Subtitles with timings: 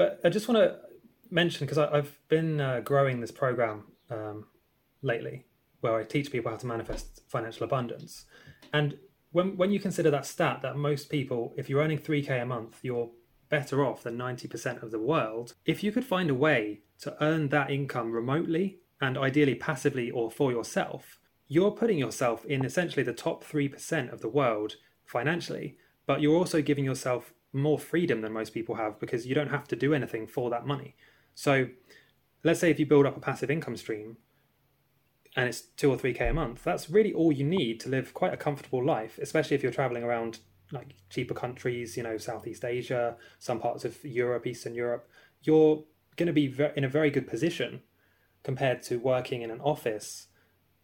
[0.00, 0.78] but I just want to
[1.30, 4.46] mention because I've been uh, growing this program um,
[5.02, 5.44] lately
[5.82, 8.24] where I teach people how to manifest financial abundance.
[8.72, 8.96] And
[9.32, 12.78] when when you consider that stat that most people, if you're earning 3k a month,
[12.80, 13.10] you're
[13.50, 15.52] better off than 90% of the world.
[15.66, 20.30] If you could find a way to earn that income remotely and ideally passively or
[20.30, 25.76] for yourself, you're putting yourself in essentially the top 3% of the world financially,
[26.06, 29.66] but you're also giving yourself more freedom than most people have because you don't have
[29.68, 30.94] to do anything for that money.
[31.34, 31.68] So
[32.44, 34.16] let's say if you build up a passive income stream
[35.36, 38.14] and it's two or three K a month, that's really all you need to live
[38.14, 40.38] quite a comfortable life, especially if you're traveling around
[40.72, 45.08] like cheaper countries, you know, Southeast Asia, some parts of Europe, Eastern Europe.
[45.42, 45.82] You're
[46.16, 47.82] going to be in a very good position
[48.42, 50.28] compared to working in an office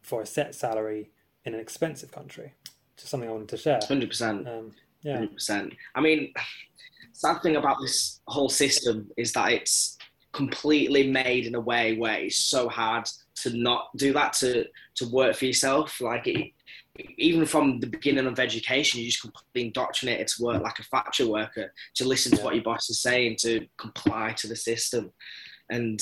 [0.02, 1.10] for a set salary
[1.44, 2.54] in an expensive country.
[2.96, 3.80] Just something I wanted to share.
[3.86, 4.48] Hundred percent.
[4.48, 4.72] Um,
[5.06, 5.18] Yeah.
[5.18, 5.72] Hundred percent.
[5.94, 6.34] I mean,
[7.12, 9.96] sad thing about this whole system is that it's
[10.32, 14.64] completely made in a way where it's so hard to not do that to
[14.96, 16.00] to work for yourself.
[16.00, 16.50] Like it,
[17.18, 21.26] even from the beginning of education, you're just completely indoctrinated to work like a factory
[21.26, 25.12] worker, to listen to what your boss is saying, to comply to the system.
[25.70, 26.00] And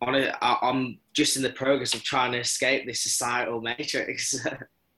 [0.00, 4.34] on it, I'm just in the progress of trying to escape this societal matrix.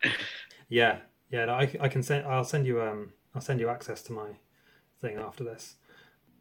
[0.68, 0.98] yeah,
[1.30, 1.46] yeah.
[1.46, 2.26] No, I, I can send.
[2.26, 2.80] I'll send you.
[2.82, 4.30] Um, I'll send you access to my
[5.00, 5.76] thing after this.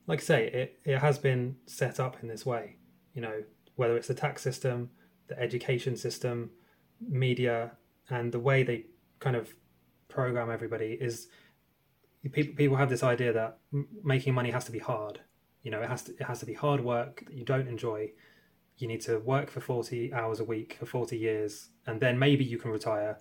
[0.08, 2.76] Like I say, it it has been set up in this way.
[3.14, 3.44] You know,
[3.76, 4.90] whether it's the tax system,
[5.28, 6.52] the education system,
[7.08, 7.72] media,
[8.10, 8.86] and the way they
[9.20, 9.54] kind of
[10.08, 11.28] program everybody is
[12.32, 13.60] people people have this idea that
[14.04, 15.22] making money has to be hard.
[15.64, 18.12] You know, it has to it has to be hard work that you don't enjoy.
[18.78, 22.44] You need to work for forty hours a week for forty years, and then maybe
[22.44, 23.18] you can retire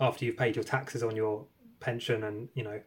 [0.00, 1.46] after you've paid your taxes on your
[1.80, 2.80] pension, and you know,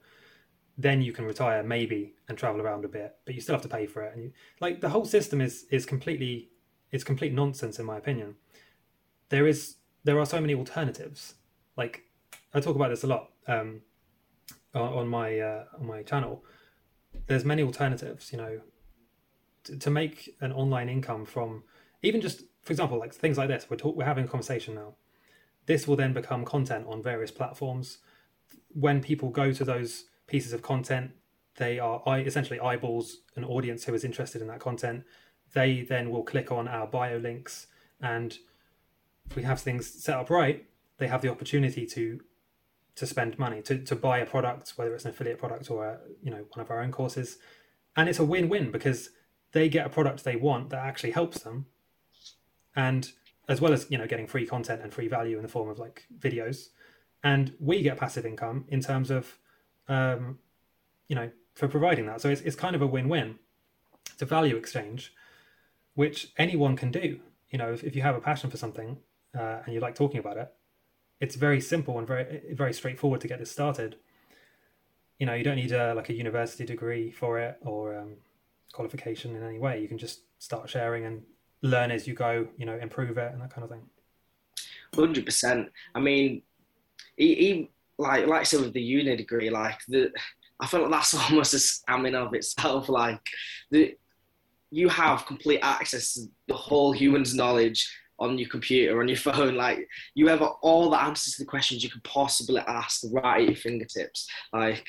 [0.78, 3.70] then you can retire maybe and travel around a bit, but you still have to
[3.70, 4.14] pay for it.
[4.14, 6.50] And you, like the whole system is is completely
[6.92, 8.36] it's complete nonsense in my opinion.
[9.30, 11.36] There is there are so many alternatives
[11.80, 12.04] like
[12.54, 13.82] I talk about this a lot um,
[14.74, 16.44] on my uh, on my channel.
[17.28, 18.62] There's many alternatives, you know,
[19.64, 21.64] to, to make an online income from
[22.02, 23.68] even just, for example, like things like this.
[23.70, 24.96] We're talk, we're having a conversation now.
[25.70, 28.00] This will then become content on various platforms.
[28.74, 31.12] When people go to those pieces of content,
[31.58, 35.04] they are essentially eyeballs an audience who is interested in that content.
[35.54, 37.68] They then will click on our bio links,
[38.02, 38.36] and
[39.30, 40.66] if we have things set up right,
[40.98, 42.20] they have the opportunity to
[42.96, 46.00] to spend money to, to buy a product whether it's an affiliate product or a,
[46.24, 47.38] you know one of our own courses
[47.96, 49.12] and it's a win-win because
[49.54, 51.68] they get a product they want that actually helps them
[52.76, 53.14] and
[53.50, 55.78] as well as you know getting free content and free value in the form of
[55.78, 56.70] like videos
[57.24, 59.38] and we get passive income in terms of
[59.90, 60.40] um,
[61.10, 63.38] you know for providing that so it's, it's kind of a win-win
[64.14, 65.14] it's a value exchange
[65.96, 68.98] which anyone can do you know if, if you have a passion for something
[69.38, 70.54] uh, and you like talking about it
[71.20, 73.98] it's very simple and very very straightforward to get this started.
[75.18, 78.16] You know, you don't need a, like a university degree for it or um,
[78.72, 79.82] qualification in any way.
[79.82, 81.24] You can just start sharing and
[81.62, 82.48] learn as you go.
[82.58, 83.84] You know, improve it and that kind of thing.
[84.94, 85.70] Hundred percent.
[85.94, 86.42] I mean,
[87.18, 90.12] even like like I said with the uni degree, like the
[90.60, 92.90] I feel like that's almost a scamming of itself.
[92.90, 93.22] Like
[93.72, 93.96] the
[94.72, 97.90] you have complete access to the whole human's knowledge
[98.20, 99.56] on your computer, on your phone.
[99.56, 103.48] Like you have all the answers to the questions you could possibly ask right at
[103.48, 104.28] your fingertips.
[104.54, 104.88] Like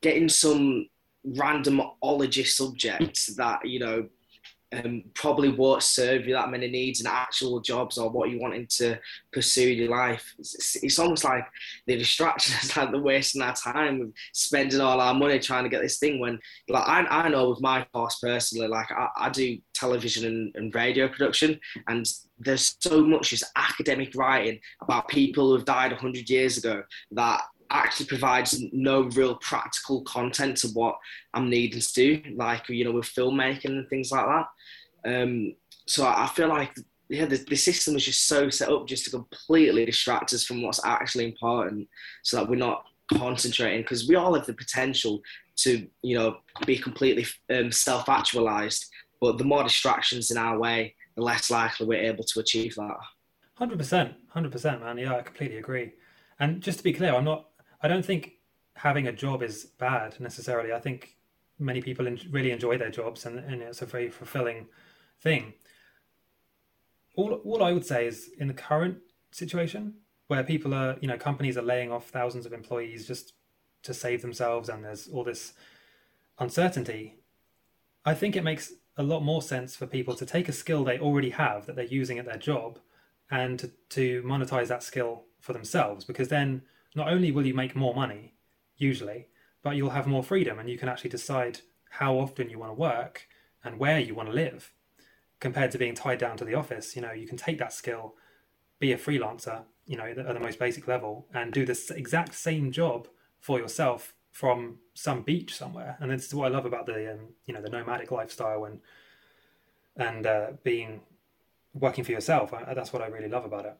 [0.00, 0.88] getting some
[1.24, 4.08] random ology subjects that you know
[4.72, 8.66] um, probably won't serve you that many needs and actual jobs or what you're wanting
[8.68, 8.98] to
[9.32, 10.34] pursue in your life.
[10.38, 11.44] It's, it's almost like
[11.86, 15.82] the distraction is like the wasting our time spending all our money trying to get
[15.82, 16.38] this thing when
[16.68, 20.74] like I, I know with my course personally, like I, I do television and, and
[20.74, 21.58] radio production
[21.88, 22.06] and
[22.38, 26.82] there's so much just academic writing about people who have died 100 years ago
[27.12, 30.96] that actually provides no real practical content to what
[31.34, 35.22] I'm needing to do, like you know with filmmaking and things like that.
[35.22, 35.54] Um,
[35.86, 36.74] so I feel like
[37.08, 40.62] yeah, the, the system was just so set up just to completely distract us from
[40.62, 41.88] what's actually important,
[42.22, 45.20] so that we're not concentrating because we all have the potential
[45.56, 48.86] to you know be completely um, self-actualized,
[49.20, 52.96] but the more distractions in our way, the less likely we're able to achieve that.
[53.54, 54.96] Hundred percent, hundred percent, man.
[54.98, 55.92] Yeah, I completely agree.
[56.38, 57.49] And just to be clear, I'm not
[57.82, 58.34] I don't think
[58.76, 60.72] having a job is bad necessarily.
[60.72, 61.16] I think
[61.58, 64.66] many people really enjoy their jobs and, and it's a very fulfilling
[65.20, 65.54] thing.
[67.16, 68.98] All, all I would say is in the current
[69.30, 69.94] situation
[70.28, 73.34] where people are, you know, companies are laying off thousands of employees just
[73.82, 75.52] to save themselves and there's all this
[76.38, 77.16] uncertainty,
[78.04, 80.98] I think it makes a lot more sense for people to take a skill they
[80.98, 82.78] already have that they're using at their job
[83.30, 86.62] and to, to monetize that skill for themselves because then
[86.94, 88.34] not only will you make more money
[88.76, 89.28] usually
[89.62, 91.60] but you'll have more freedom and you can actually decide
[91.90, 93.28] how often you want to work
[93.62, 94.72] and where you want to live.
[95.38, 98.14] Compared to being tied down to the office you know you can take that skill
[98.78, 102.70] be a freelancer you know at the most basic level and do this exact same
[102.70, 103.08] job
[103.38, 105.96] for yourself from some beach somewhere.
[106.00, 108.80] And this is what i love about the um, you know the nomadic lifestyle and
[109.96, 111.00] and uh, being
[111.74, 112.52] working for yourself.
[112.52, 113.76] I, that's what i really love about it.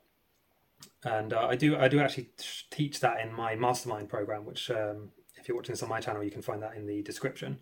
[1.05, 2.31] And uh, i do i do actually
[2.81, 6.23] teach that in my mastermind program which um, if you're watching this on my channel
[6.23, 7.59] you can find that in the description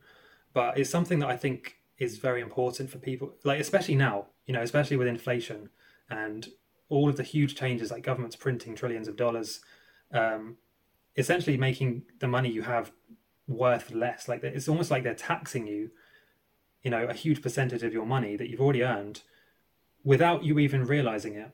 [0.53, 4.55] but it's something that i think is very important for people like especially now you
[4.55, 5.69] know especially with inflation
[6.11, 6.49] and
[6.89, 9.61] all of the huge changes like governments printing trillions of dollars
[10.13, 10.57] um,
[11.19, 12.93] essentially making the money you have
[13.49, 14.29] worth less.
[14.29, 15.91] Like it's almost like they're taxing you,
[16.83, 19.23] you know, a huge percentage of your money that you've already earned
[20.05, 21.51] without you even realizing it.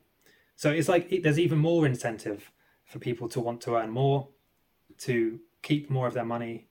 [0.55, 2.51] So it's like it, there's even more incentive
[2.85, 4.29] for people to want to earn more,
[4.99, 6.67] to keep more of their money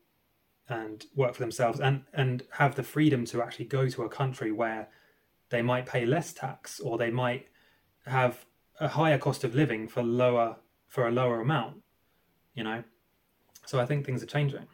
[0.69, 4.51] and work for themselves and and have the freedom to actually go to a country
[4.51, 4.89] where
[5.51, 7.49] they might pay less tax or they might
[8.07, 8.47] have
[8.81, 10.57] a higher cost of living for lower
[10.89, 11.83] for a lower amount
[12.55, 12.83] you know.
[13.67, 14.67] So I think things are changing.